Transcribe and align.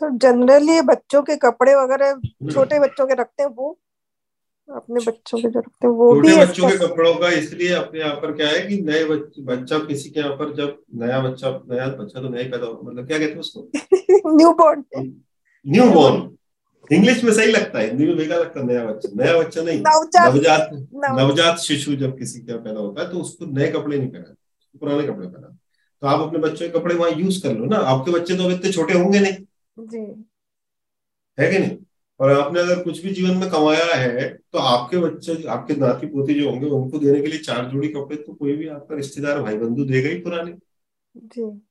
Sir 0.00 0.10
generally 0.22 0.80
बच्चों 0.84 1.22
के 1.22 1.36
कपड़े 1.42 1.74
वगैरह 1.74 2.20
छोटे 2.52 2.78
बच्चों 2.80 3.06
के 3.06 3.14
रखते 3.14 3.42
हैं 3.42 3.50
वो? 3.50 3.78
अपने 4.68 5.00
बच्चों 5.00 5.38
के 5.38 5.48
जो 5.48 5.58
रखते 5.58 5.86
हैं 5.86 5.92
वो 5.94 6.12
भी 6.20 6.36
बच्चों 6.36 6.68
के 6.68 6.76
कपड़ों 6.78 7.14
का 7.14 7.28
इसलिए 7.32 7.72
अपने 7.74 8.00
यहाँ 8.00 8.14
पर 8.22 8.32
क्या 8.36 8.48
है 8.48 8.60
कि 8.60 8.80
नए 8.82 9.04
बच्चा 9.04 9.78
किसी 9.80 10.10
के 10.10 10.20
यहाँ 10.20 10.32
पर 10.36 10.54
जब 10.54 10.76
नया 11.02 11.20
बच्चा 11.28 11.50
नया 11.70 11.86
बच्चा 11.98 12.20
तो 12.20 12.28
नया 12.28 12.48
पैदा 12.50 12.70
मतलब 12.82 13.06
क्या 13.06 13.18
कहते 13.18 13.32
हैं 13.32 13.40
उसको? 13.40 13.68
New 14.36 14.52
born 14.60 14.84
new 15.66 15.90
born 15.90 16.16
English 16.90 17.22
में 17.24 17.32
सही 17.32 17.52
लगता 17.52 17.78
है 17.78 17.86
हिंदी 17.86 18.06
में 18.06 18.16
बेकार 18.16 18.40
लगता 18.40 18.60
है 18.60 18.66
नया 18.66 18.84
बच्चा। 18.86 19.08
नया 19.14 19.38
बच्चा 19.38 19.62
नहीं। 19.62 19.80
नवजात 19.80 20.70
नवजात 21.20 21.58
शिशु 21.60 21.94
जब 21.96 22.18
किसी 22.18 22.40
का 22.40 22.56
पैदा 22.56 22.80
होता 22.80 23.02
है 23.02 23.10
तो 23.10 23.18
उसको 23.20 23.46
नए 23.52 23.70
कपड़े 23.72 23.96
नहीं 23.98 24.08
पहना 24.08 24.34
पुराने 24.80 25.02
कपड़े 25.02 25.26
पहना 25.26 25.56
तो 26.02 26.06
आप 26.06 26.20
अपने 26.20 26.38
बच्चों 26.38 26.68
के 26.68 26.78
कपड़े 26.78 26.94
वहाँ 26.94 27.10
यूज़ 27.12 27.42
कर 27.42 27.52
लो 27.52 27.64
ना। 27.66 27.76
आपके 27.92 28.10
बच्चे 28.12 28.36
तो 28.36 28.44
अब 28.44 28.50
इतने 28.50 28.72
छोटे 28.72 28.94
होंगे 28.94 29.20
नहीं। 29.20 29.36
जी। 29.78 30.24
है 31.38 31.50
कि 31.52 31.58
नहीं? 31.58 31.76
और 32.20 32.30
आपने 32.32 32.60
अगर 32.60 32.82
कुछ 32.82 33.00
भी 33.02 33.12
जीवन 33.14 33.36
में 33.36 33.48
कमाया 33.50 33.94
है 33.94 34.28
तो 34.52 34.58
आपके 34.58 34.98
बच्चे 34.98 35.42
आपके 35.48 35.74
नाती 35.74 36.06
पोती 36.06 36.34
जो 36.34 36.50
होंगे 36.50 36.66
उनको 36.66 36.98
देने 36.98 37.20
के 37.20 37.26
लिए 37.26 37.38
चार 37.38 37.64
जोड़ी 37.70 37.88
कपड़े 37.88 38.16
तो 38.16 38.34
कोई 38.34 38.52
भी 38.56 38.68
आपका 38.68 38.96
रिश्तेदार 38.96 39.40
भाई 39.42 39.56
बंधु 39.56 39.84
देगा 39.84 40.08
ही 40.08 40.18
पुराने। 40.20 40.52
जी। 41.16 41.66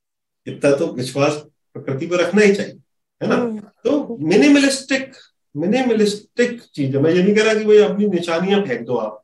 इतना 0.48 0.76
तो 0.76 0.88
विश्वास 0.88 1.34
प्रकृति 1.76 2.08
पर 2.08 2.20
रखना 2.20 2.42
ही 2.42 2.56
चाहिए 2.56 2.74
है 3.22 3.30
ना? 3.30 3.36
हम्म। 3.36 3.60
तो 3.60 4.18
मिनिमलिस्टिक 4.18 5.12
मिनिमलिस्टिक 5.56 6.62
चीज़ 6.64 6.96
है। 6.96 7.02
मैं 7.04 7.12
ये 7.12 7.24
नहीं 7.24 7.36
कह 7.36 7.44
रहा 7.44 7.54
कि 7.54 7.66
भाई 7.66 7.78
अपनी 7.78 8.08
निशानियाँ 8.08 8.62
फेंक 8.62 8.86
दो 8.88 8.96
आप 8.96 9.22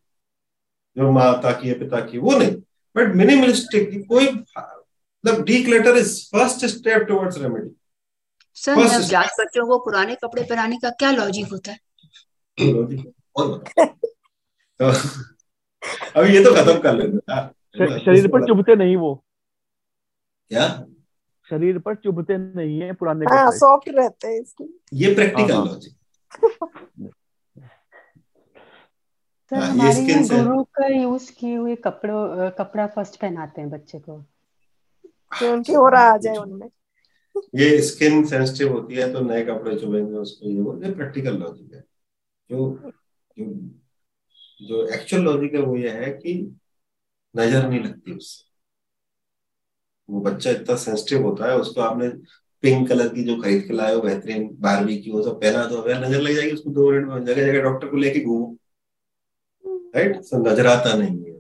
जो 0.98 1.12
माता 1.12 1.52
की 1.52 1.68
है 1.68 1.80
पिता 1.80 2.00
की 2.06 2.18
वो 2.18 2.38
नहीं। 2.38 2.56
बट 2.96 3.16
मिनिमलिस्टिक 3.16 4.06
कोई 4.08 4.28
मतलब 4.28 5.44
declutter 5.64 5.98
is 5.98 6.18
first 6.28 6.66
step 6.66 7.02
towards 7.02 7.38
remedy 7.38 7.76
sir 8.58 8.76
नवजात 8.76 9.30
बच्चों 9.40 9.66
को 9.68 9.78
पुराने 9.80 10.16
कपड़े 10.16 10.44
पहनाने 10.44 10.78
का 10.78 10.90
क्या 10.90 11.12
लॉजिक 11.12 11.48
होता 11.52 11.72
है? 11.72 11.78
तो 14.80 14.90
अभी 16.16 16.34
ये 16.36 16.44
तो 16.44 16.54
खत्म 16.56 16.80
कर 16.80 16.96
लेते 16.96 18.00
शरीर 18.00 18.28
पर 18.28 18.46
चुभते 18.48 18.76
नहीं 18.76 18.96
वो। 18.96 19.14
क्या? 20.52 20.68
शरीर 21.50 21.80
पर 21.80 21.96
चुभते 21.96 22.38
नहीं 22.38 22.80
है 22.82 22.94
पुराने 22.94 23.26
हाँ, 23.26 23.52
सॉफ्ट 23.52 23.90
रहते 23.90 24.28
हैं 24.28 24.42
इसलिए 24.42 25.06
ये 25.06 25.14
प्रैक्टिकल 25.16 25.54
लॉजिक 25.54 25.96
सर 29.52 29.56
हाँ, 29.56 29.68
हमारे 29.68 30.24
गुरु 30.24 30.64
का 30.64 30.88
यूज़ 30.88 31.32
किए 31.32 31.56
हुए 31.56 31.76
कपड़ों 31.76 32.50
कपड़ा 32.50 32.86
फ़र्स्ट 32.88 33.20
पहनाते 33.22 33.62
हैं 33.62 33.70
बच्चे 33.70 34.00
को। 34.00 34.18
तो 35.40 35.52
उनकी 35.54 35.74
हो 35.74 35.88
रहा 35.88 36.04
आ 36.04 36.18
जाए 36.18 36.36
उनमें। 36.36 36.70
ये 37.56 37.82
स्किन 37.84 38.26
सेंसिटिव 38.28 38.72
होती 38.74 38.96
है 38.96 39.12
तो 39.14 39.22
नए 39.22 39.44
कपड़े 39.46 39.76
चुभेंगे, 39.80 40.18
उसको 40.18 40.50
ये 40.50 40.62
बोलते 40.62 40.94
प्रैक्टिकल 40.94 41.38
लॉजिक 41.38 41.74
है। 41.74 41.84
जो 42.50 42.94
जो 43.38 43.46
जो 44.62 44.86
एक्चुअल 44.96 45.24
लॉजिक 45.24 45.54
है 45.54 45.62
वो 45.62 45.76
ये 45.78 45.90
है 45.92 46.12
कि 46.14 46.34
नज़र 47.36 47.68
नहीं 47.68 47.80
लगती 47.80 48.16
उससे। 48.16 48.50
वो 50.10 50.22
बच्चा 50.22 50.52
इतना 50.52 50.76
सेंसिटिव 50.78 51.24
होता 51.24 51.50
है, 51.50 51.58
उसको 51.58 51.82
आपने 51.82 52.10
पिंक 52.64 52.88
कलर 52.90 53.08
की 53.10 53.24
जो 53.24 53.36
खरीद 53.42 53.64
के 53.68 53.74
लाए 53.74 53.94
हो, 53.96 54.02
बेहतरीन 54.02 54.48
बारहवीं 54.62 55.02
की 55.04 55.12
वो 55.12 55.24
सब 55.24 55.40
पहना 55.42 55.66
तो 55.68 55.78
अगर 55.78 56.00
नज़र 56.00 56.22
लग 56.22 56.36
जाएगी 56.36 56.52
उसको 56.54 56.70
दो 56.72 56.90
मिनट 56.92 57.08
में, 57.08 57.24
जगह 57.26 57.46
जगह 57.46 57.62
डॉक्टर 57.62 57.88
को 57.88 57.98
लेके 57.98 58.20
घूमो। 58.22 58.58
राइट 59.96 60.18
तो 60.20 60.38
नज़र 60.42 60.68
आता 60.68 60.94
नहीं 60.94 61.24
है, 61.24 61.40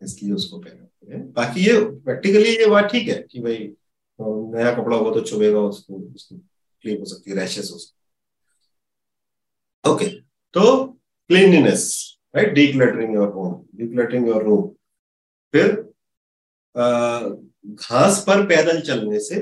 इसलिए 0.00 0.32
उसको 0.34 0.58
पहनाते 0.58 1.12
हैं। 1.12 1.32
बाकी 1.32 1.60
ये 1.62 1.80
प्रैक्टिकली 1.80 2.50
ये 2.50 2.66
बात 2.68 2.90
ठीक 2.92 3.08
है 3.08 3.18
कि 3.30 3.40
भाई 3.40 3.72
नया 4.20 4.74
कपड़ा 4.74 4.96
होगा 4.96 5.10
तो 5.10 5.20
चुभेगा 5.20 5.60
उसको 5.60 5.94
उसको 6.14 6.36
क्लीन 6.84 6.98
हो 6.98 7.04
सकती 7.04 7.30
है 7.30 7.36
रैशेस 7.36 7.70
हो 7.72 7.78
सकती 7.78 8.02
ओके 9.84 10.06
तो 10.54 10.84
cleanliness 11.30 11.82
right 12.36 12.52
decluttering 12.54 13.14
your 13.14 13.28
home 13.28 13.54
decluttering 13.76 14.28
your 14.28 14.42
room 14.44 14.68
फिर 15.54 15.72
घास 16.74 18.24
पर 18.26 18.46
पैदल 18.46 18.80
चलने 18.80 19.20
से 19.20 19.36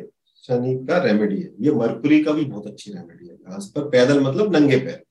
शनि 0.45 0.75
का 0.87 0.99
रेमेडी 1.05 1.41
है। 1.43 1.51
ये 1.61 1.71
मरकुरी 1.73 2.23
का 2.25 2.33
भी 2.33 2.45
बहुत 2.45 2.67
अच्छी 2.67 2.93
रेमेडी 2.93 3.29
है। 3.29 3.37
घास 3.37 3.73
पर 3.77 3.89
पैदल 3.91 4.21
मतलब 4.21 4.57
नंगे 4.57 4.77
पैर 4.77 5.03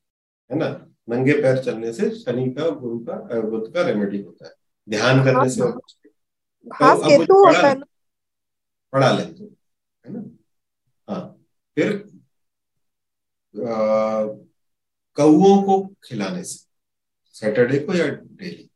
है 0.51 0.57
ना? 0.57 0.67
नंगे 1.09 1.33
पैर 1.33 1.57
चलने 1.63 1.93
से 1.93 2.09
शनि 2.11 2.49
का 2.49 2.69
गुरु 2.69 2.99
का 2.99 3.39
बुद्ध 3.41 3.73
का 3.73 3.81
रेमेडी 3.81 4.21
होता 4.21 4.47
है। 4.47 4.53
ध्यान 4.87 5.23
करने 5.25 5.49
से 5.49 5.61
तो 5.61 5.71
केतु 7.07 7.33
होता 7.45 7.67
है 7.67 7.75
पढ़ा 8.93 9.11
लेते 9.11 9.43
है 9.43 10.13
ना? 10.13 10.23
हाँ 11.07 11.21
फिर 11.77 11.91
कौओं 15.17 15.61
को 15.63 15.79
खिलाने 16.03 16.43
से 16.43 16.65
सैटरडे 17.35 17.79
को 17.79 17.93
या 17.93 18.07
डेली 18.07 18.69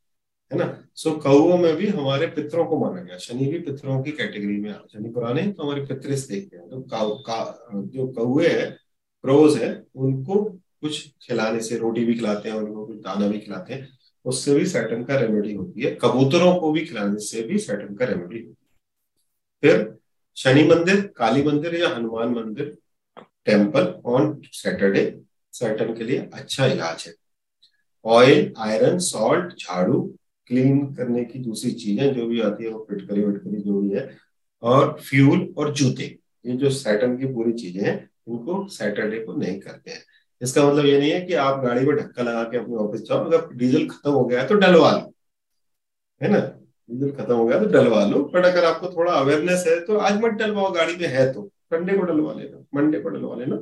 है 0.52 0.58
ना? 0.58 0.82
सो 0.94 1.10
कौओं 1.20 1.56
में 1.58 1.76
भी 1.76 1.86
हमारे 1.86 2.26
पितरों 2.26 2.64
को 2.66 2.78
माना 2.78 3.02
गया 3.02 3.18
शनि 3.18 3.46
भी 3.46 3.58
पितरों 3.58 4.02
की 4.02 4.12
कैटेगरी 4.12 4.60
में 4.60 4.72
शनि 4.92 5.10
पुराने 5.10 5.52
तो 5.52 5.62
हमारे 5.62 5.80
पितर 5.86 6.08
देखते 6.10 6.56
हैं 6.56 6.68
तो 6.70 6.80
का, 6.82 7.04
का, 7.08 7.68
जो 7.74 8.06
कौए 8.08 8.48
है 8.48 8.66
क्रोज 9.24 9.56
है 9.62 9.86
उनको 9.94 10.44
कुछ 10.80 11.08
खिलाने 11.22 11.60
से 11.60 11.78
रोटी 11.78 12.04
भी 12.04 12.14
खिलाते 12.14 12.48
हैं 12.48 12.56
उनको 12.56 12.86
कुछ 12.86 12.96
दाना 12.96 13.28
भी 13.28 13.38
खिलाते 13.40 13.74
हैं 13.74 13.88
उससे 14.24 14.54
भी 14.54 14.66
सैटन 14.66 15.04
का 15.04 15.16
रेमेडी 15.16 15.54
होती 15.54 15.82
है 15.82 15.90
कबूतरों 16.02 16.54
को 16.56 16.72
भी 16.72 16.84
खिलाने 16.86 17.20
से 17.20 17.42
भी 17.42 17.58
सैटन 17.58 17.94
का 17.94 18.04
रेमेडी 18.04 18.42
होती 18.42 18.66
है। 18.66 18.78
फिर 19.62 19.98
शनि 20.36 20.64
मंदिर, 20.64 21.00
काली 21.16 21.42
मंदिर 21.42 21.74
या 21.74 21.88
हनुमान 21.88 22.28
मंदिर 22.28 22.76
टेंपल 23.44 23.94
ऑन 24.06 24.42
सैटरडे 24.52 25.20
सैटन 25.52 25.94
के 25.94 26.04
लिए 26.04 26.28
अच्छा 26.32 26.66
इलाज 26.66 27.04
है। 27.06 27.14
ऑयल 28.04 28.52
आयरन 28.58 28.98
सॉल्ट 28.98 29.54
झाड़ू 29.54 30.00
क्लीन 30.46 30.94
करने 30.94 31.24
की 31.24 31.38
दूसरी 31.38 31.70
चीज़ें 31.70 32.14
जो 32.14 32.26
भी 32.26 32.40
आती 32.40 32.64
है, 32.64 32.70
वो 32.70 32.86
फिटकरी 32.90 33.24
विटकरी 33.24 33.62
जो 33.62 33.80
भी 33.80 33.90
है। 33.90 34.16
और 34.62 35.00
फ्यूल 35.00 35.54
और 35.58 35.72
जूते, 35.72 36.18
ये 36.46 36.52
जो 36.52 36.70
सैटन 36.70 37.16
की 37.16 37.26
पूरी 37.26 37.52
चीज़ें 37.52 37.82
हैं 37.84 38.10
उनको 38.26 38.68
सैटरडे 38.68 39.18
को 39.18 39.32
नहीं 39.32 39.60
करते 39.60 39.90
हैं। 39.90 40.02
इसका 40.42 40.66
मतलब 40.70 40.86
ये 40.86 40.98
नहीं 40.98 41.10
है 41.10 41.20
कि 41.20 41.34
आप 41.34 41.64
गाड़ी 41.64 41.86
में 41.86 41.96
ढक्का 41.96 42.22
लगा 42.22 42.42
के 42.42 42.56
अपने 42.56 42.76
ऑफ़िस 42.76 43.02
जाओ 43.02 43.24
अगर 43.24 43.54
डीजल 43.54 43.86
खत्म 43.88 44.10
हो 44.10 44.24
गया 44.24 44.40
है 44.40 44.48
तो 44.48 44.54
डलवा 44.54 44.90
लो। 44.90 45.14
है 46.22 46.28
ना? 46.32 46.65
डीजल 46.88 47.10
खत्म 47.12 47.34
हो 47.34 47.46
गया 47.46 47.58
तो 47.58 47.66
डलवा 47.68 48.04
लो। 48.06 48.22
बट 48.34 48.44
अगर 48.46 48.64
आपको 48.64 48.88
थोड़ा 48.90 49.12
अवेयरनेस 49.14 49.64
है 49.68 49.78
तो 49.86 49.96
आज 49.98 50.20
मत 50.22 50.32
डलवाओ, 50.34 50.70
गाड़ी 50.72 50.96
में 50.96 51.06
है 51.08 51.32
तो। 51.32 51.50
संडे 51.66 51.96
को 51.98 52.02
डलवा 52.04 52.32
लेना 52.32 52.64
मंडे 52.74 53.00
को 53.00 53.08
डलवा 53.08 53.36
लेना। 53.36 53.56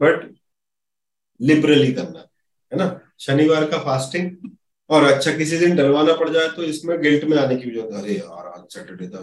बट 0.00 0.30
लिबरली 1.40 1.92
करना, 1.92 2.26
है 2.72 2.78
ना? 2.78 3.00
शनिवार 3.20 3.64
का 3.70 3.78
फास्टिंग 3.80 4.50
और 4.90 5.04
अच्छा 5.04 5.32
किसी 5.36 5.58
दिन 5.58 5.76
डलवाना 5.76 6.12
पड़ 6.16 6.28
जाए 6.28 6.48
तो 6.48 6.62
इसमें 6.64 7.00
गिल्ट 7.02 7.24
में 7.24 7.36
आने 7.38 7.56
की 7.56 7.70
ज़रूरत 7.70 7.94
अरे 7.94 8.14
यार, 8.14 8.46
आज 8.48 8.64
सैटरडे 8.74 9.08
था 9.08 9.20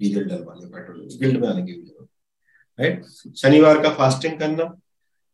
डीजल 0.00 0.24
डलवा 0.24 0.54
ले 0.54 0.66
पेट्रोल 0.68 1.08
गिल्ट 1.20 1.40
में 1.40 1.48
आने 1.48 1.62
की 1.62 1.72
ज़रूरत 1.72 2.08
राइट 2.78 3.34
शनिवार 3.36 3.82
का 3.82 3.90
फास्टिंग 3.94 4.38
करना 4.38 4.64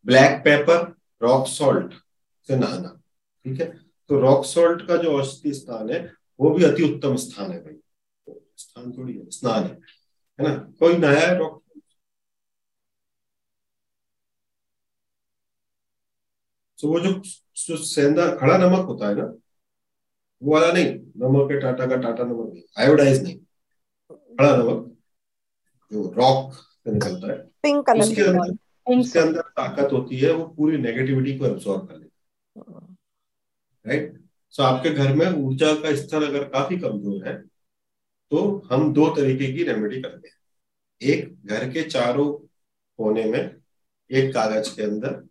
ब्लैक 0.06 0.40
पेपर 0.44 0.94
रॉक 1.20 1.46
सॉल्ट 1.48 1.92
से 2.48 2.56
नहाना, 2.56 3.00
ठीक 3.46 3.60
है? 3.60 3.66
तो 4.10 4.20
रॉक 4.20 4.44
सॉल्ट 4.46 4.86
का 4.86 4.96
जो 4.96 5.12
औषधि 5.12 5.52
स्थान 5.54 5.90
है 5.90 6.00
वो 6.40 6.50
भी 6.50 6.64
अति 6.64 6.82
उत्तम 6.82 7.16
स्थान 7.16 7.50
है 7.52 7.58
भाई। 7.64 8.34
स्थान 8.56 8.92
थोड़ी 8.92 9.16
है 9.18 9.28
स्नान 9.30 9.64
है 9.64 9.70
है 10.38 10.48
ना? 10.48 10.54
कोई 10.80 10.96
नया 10.98 11.26
है 11.26 11.36
रॉक 11.38 11.58
तो 16.78 16.88
वो 16.88 17.00
जो 17.00 17.12
जो 17.66 17.76
सेंधा 17.76 18.26
खड़ा 18.36 18.56
नमक 18.58 18.86
होता 18.86 19.08
है 19.08 19.14
ना 19.14 19.24
वो 20.42 20.52
वाला 20.52 20.72
नहीं 20.72 20.86
नमक 21.22 21.50
है 21.52 21.60
टाटा 21.60 21.86
का 21.86 21.96
टाटा 21.96 22.24
नमक 22.24 22.52
नहीं 22.52 22.62
आयोडाइज 22.78 23.22
नहीं। 23.22 23.36
खड़ा 24.10 24.56
नमक 24.56 24.86
जो 25.92 26.08
रॉक 26.16 26.52
से 26.54 26.92
निकलता 26.92 27.32
है 27.32 27.38
पिंक 27.62 27.86
कलर 27.86 28.00
उसके 28.02 28.22
अंदर 28.22 28.96
उसके 28.98 29.18
अंदर 29.18 29.40
ताकत 29.56 29.92
होती 29.92 30.16
है 30.16 30.32
वो 30.32 30.46
पूरी 30.56 30.78
नेगेटिविटी 30.78 31.36
को 31.38 31.46
एब्सॉर्ब 31.46 31.86
कर 31.88 31.96
लेता 31.96 32.86
राइट 33.84 34.18
सो 34.54 34.62
आपके 34.62 34.90
घर 34.90 35.14
में 35.14 35.26
ऊर्जा 35.28 35.72
का 35.74 35.94
स्तर 35.96 36.22
अगर 36.24 36.44
काफ़ी 36.48 36.76
कमज़ोर 36.78 37.28
है 37.28 37.36
तो 38.32 38.40
हम 38.72 38.92
दो 38.94 39.08
तरीके 39.16 39.52
की 39.52 39.64
रेमेडी 39.64 40.00
करते 40.02 40.28
हैं। 40.28 40.36
एक, 41.00 41.46
घर 41.46 41.68
के 41.70 41.82
चारों 41.84 42.32
कोने 42.32 43.24
में 43.24 43.40
एक 44.10 44.32
कागज़ 44.34 44.74
के 44.76 44.82
अंदर 44.82 45.22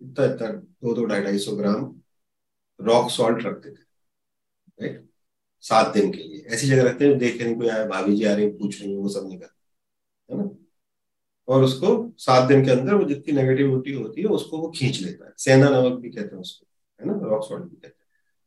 इतना 0.00 0.24
इतना 0.24 0.48
दो 0.48 0.94
दो 0.94 1.04
ढाई 1.04 1.20
ढाई 1.22 1.38
सौ 1.38 1.56
ग्राम 1.56 1.94
रॉक 2.80 3.10
सॉल्ट 3.10 3.44
रखते 3.46 3.70
थे 3.70 3.82
राइट 4.78 5.04
सात 5.64 5.92
दिन 5.94 6.10
के 6.12 6.18
लिए। 6.18 6.44
ऐसी 6.46 6.66
जगह 6.68 6.82
रखते 6.84 7.04
हैं 7.04 7.18
देख 7.18 7.40
नहीं 7.42 7.54
कोई 7.56 7.68
आया 7.68 7.86
भाभी 7.86 8.16
जी 8.16 8.24
आ 8.24 8.34
रही 8.34 8.46
पूछ 8.52 8.80
रही 8.80 8.96
वो 8.96 9.08
सब 9.08 9.26
नहीं 9.28 9.38
करते 9.38 10.34
है 10.34 10.38
ना? 10.38 10.48
और 11.48 11.62
उसको 11.64 11.88
सात 12.18 12.48
दिन 12.48 12.64
के 12.64 12.70
अंदर 12.70 12.94
वो 12.94 13.04
जितनी 13.04 13.34
नेगेटिविटी 13.34 13.92
होती 13.92 14.20
है, 14.20 14.26
उसको 14.28 14.58
वो 14.58 14.70
खींच 14.76 15.00
लेता 15.00 15.26
है। 15.26 15.32
सेना 15.38 15.68
नमक 15.70 15.98
भी 16.00 16.10
कहते 16.10 16.34
हैं 16.34 16.42
उसको, 16.42 16.66
है 17.00 17.06
ना? 17.06 17.28
रॉक 17.28 17.44
सॉल्ट 17.44 17.64
भी 17.64 17.76
कहते 17.76 17.86
हैं। 17.88 17.95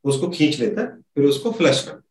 उसको 0.03 0.29
खींच 0.29 0.59
लेता 0.59 0.81
है 0.81 1.01
फिर 1.15 1.25
उसको 1.25 1.51
फ्लश 1.51 1.83
कर। 1.87 2.01